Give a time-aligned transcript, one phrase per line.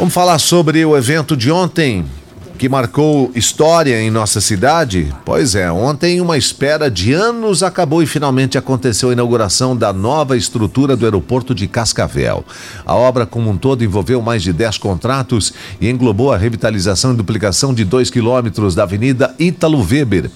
[0.00, 2.06] Vamos falar sobre o evento de ontem
[2.60, 5.10] que marcou história em nossa cidade?
[5.24, 10.36] Pois é, ontem uma espera de anos acabou e finalmente aconteceu a inauguração da nova
[10.36, 12.44] estrutura do aeroporto de Cascavel.
[12.84, 17.16] A obra como um todo envolveu mais de 10 contratos e englobou a revitalização e
[17.16, 20.30] duplicação de 2 quilômetros da Avenida Ítalo Weber.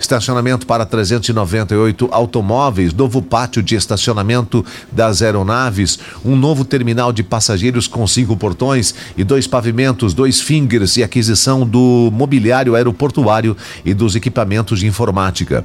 [0.00, 7.86] Estacionamento para 398 automóveis, novo pátio de estacionamento das aeronaves, um novo terminal de passageiros
[7.86, 14.16] com cinco portões e dois pavimentos, dois fingers e aquisição do mobiliário aeroportuário e dos
[14.16, 15.64] equipamentos de informática.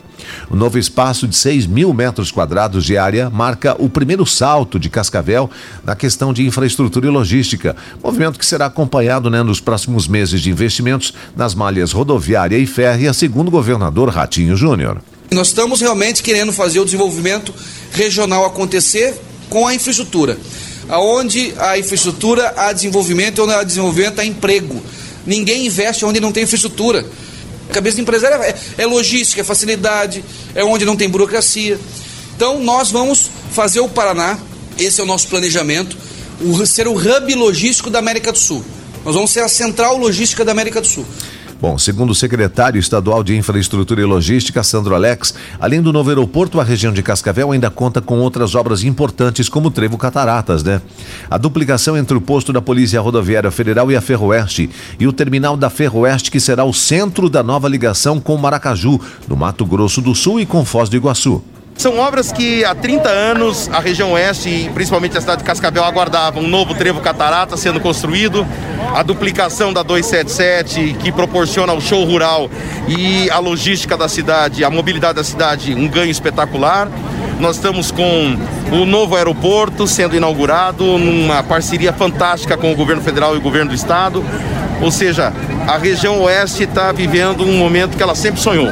[0.50, 4.90] O novo espaço de 6 mil metros quadrados de área marca o primeiro salto de
[4.90, 5.50] Cascavel
[5.84, 10.50] na questão de infraestrutura e logística, movimento que será acompanhado né, nos próximos meses de
[10.52, 15.02] investimentos nas malhas rodoviária e férrea, segundo o governador Ratinho Júnior.
[15.32, 17.54] Nós estamos realmente querendo fazer o desenvolvimento
[17.92, 20.38] regional acontecer com a infraestrutura.
[20.90, 24.82] Aonde a infraestrutura há desenvolvimento, onde há desenvolvimento há emprego.
[25.26, 27.06] Ninguém investe onde não tem infraestrutura.
[27.70, 31.80] A cabeça do empresário é, é logística, é facilidade, é onde não tem burocracia.
[32.36, 34.38] Então nós vamos fazer o Paraná,
[34.78, 35.98] esse é o nosso planejamento,
[36.66, 38.64] ser o hub logístico da América do Sul.
[39.06, 41.06] Nós vamos ser a central logística da América do Sul.
[41.62, 46.60] Bom, segundo o secretário estadual de Infraestrutura e Logística, Sandro Alex, além do novo aeroporto,
[46.60, 50.82] a região de Cascavel ainda conta com outras obras importantes, como o Trevo Cataratas, né?
[51.30, 55.56] A duplicação entre o posto da Polícia Rodoviária Federal e a Ferroeste e o terminal
[55.56, 60.14] da Ferroeste, que será o centro da nova ligação com Maracaju, no Mato Grosso do
[60.14, 61.42] Sul e com Foz do Iguaçu.
[61.78, 65.84] São obras que há 30 anos a região oeste e principalmente a cidade de Cascavel
[65.84, 66.44] aguardavam.
[66.44, 68.46] Um novo trevo catarata sendo construído,
[68.94, 72.50] a duplicação da 277 que proporciona ao show rural
[72.88, 76.90] e a logística da cidade, a mobilidade da cidade, um ganho espetacular.
[77.40, 78.38] Nós estamos com
[78.72, 83.70] o novo aeroporto sendo inaugurado numa parceria fantástica com o governo federal e o governo
[83.70, 84.24] do estado.
[84.82, 85.34] Ou seja,
[85.68, 88.72] a região oeste está vivendo um momento que ela sempre sonhou.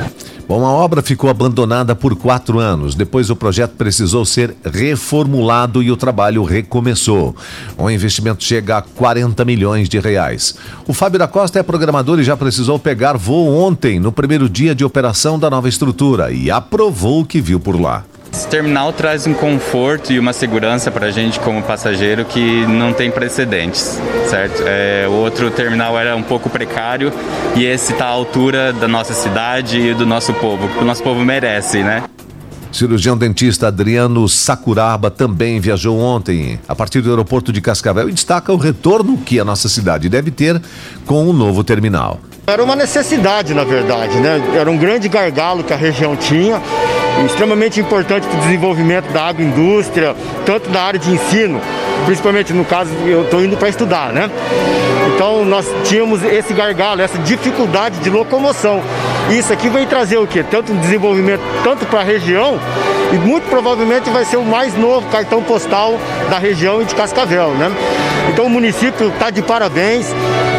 [0.52, 2.94] Bom, a obra ficou abandonada por quatro anos.
[2.94, 7.34] Depois o projeto precisou ser reformulado e o trabalho recomeçou.
[7.78, 10.53] O investimento chega a 40 milhões de reais.
[10.85, 14.75] O Fábio da Costa é programador e já precisou pegar voo ontem, no primeiro dia
[14.75, 18.03] de operação da nova estrutura, e aprovou o que viu por lá.
[18.34, 22.94] Esse terminal traz um conforto e uma segurança para a gente como passageiro que não
[22.94, 24.00] tem precedentes,
[24.30, 24.64] certo?
[24.66, 27.12] É, o outro terminal era um pouco precário
[27.56, 31.03] e esse está à altura da nossa cidade e do nosso povo, que o nosso
[31.03, 32.03] povo merece, né?
[32.72, 38.53] Cirurgião dentista Adriano Sakuraba também viajou ontem a partir do aeroporto de Cascavel e destaca
[38.53, 40.59] o retorno que a nossa cidade deve ter
[41.06, 42.18] com o novo terminal.
[42.48, 44.42] Era uma necessidade, na verdade, né?
[44.56, 46.62] Era um grande gargalo que a região tinha
[47.25, 51.61] extremamente importante para o desenvolvimento da agroindústria, tanto da área de ensino,
[52.05, 54.29] principalmente no caso eu estou indo para estudar, né?
[55.13, 58.81] Então nós tínhamos esse gargalo, essa dificuldade de locomoção.
[59.29, 60.44] Isso aqui vai trazer o quê?
[60.44, 62.59] Tanto um desenvolvimento tanto para a região
[63.13, 67.51] e muito provavelmente vai ser o mais novo cartão postal da região e de Cascavel,
[67.51, 67.71] né?
[68.31, 70.07] Então o município está de parabéns.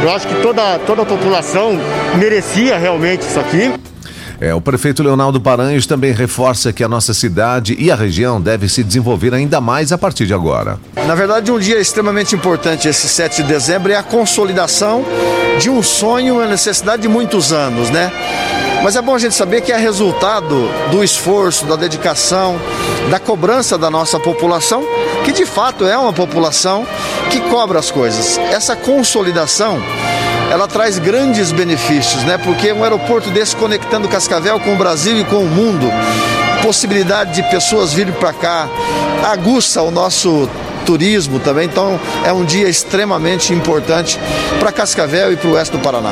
[0.03, 1.79] Eu acho que toda, toda a população
[2.17, 3.73] merecia realmente isso aqui.
[4.43, 8.69] É, o prefeito Leonardo Paranhos também reforça que a nossa cidade e a região devem
[8.69, 10.81] se desenvolver ainda mais a partir de agora.
[11.07, 15.05] Na verdade, um dia extremamente importante, esse 7 de dezembro, é a consolidação
[15.61, 18.11] de um sonho, uma necessidade de muitos anos, né?
[18.83, 22.61] Mas é bom a gente saber que é resultado do esforço, da dedicação,
[23.13, 24.83] da cobrança da nossa população,
[25.25, 26.85] que de fato é uma população
[27.31, 28.39] que cobra as coisas.
[28.51, 29.81] Essa consolidação
[30.53, 32.37] ela traz grandes benefícios, né?
[32.37, 35.91] Porque um aeroporto desse conectando Cascavel com o Brasil e com o mundo,
[36.63, 38.69] possibilidade de pessoas virem para cá,
[39.25, 40.47] aguça o nosso
[40.85, 41.65] turismo também.
[41.65, 44.21] Então é um dia extremamente importante
[44.61, 46.11] para Cascavel e para o oeste do Paraná.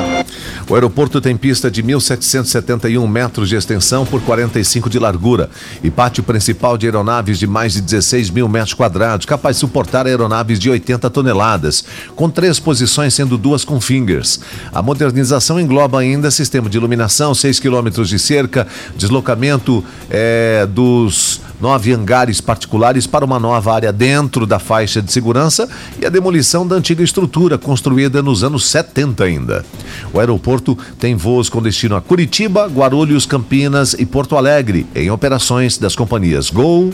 [0.71, 5.49] O aeroporto tem pista de 1.771 metros de extensão por 45 de largura
[5.83, 10.07] e pátio principal de aeronaves de mais de 16 mil metros quadrados, capaz de suportar
[10.07, 11.83] aeronaves de 80 toneladas,
[12.15, 14.39] com três posições, sendo duas com fingers.
[14.71, 21.93] A modernização engloba ainda sistema de iluminação, 6 quilômetros de cerca, deslocamento é, dos nove
[21.93, 25.69] hangares particulares para uma nova área dentro da faixa de segurança
[26.01, 29.65] e a demolição da antiga estrutura construída nos anos 70 ainda.
[30.11, 35.77] O aeroporto tem voos com destino a Curitiba, Guarulhos, Campinas e Porto Alegre, em operações
[35.77, 36.91] das companhias Gol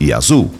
[0.00, 0.50] e Azul.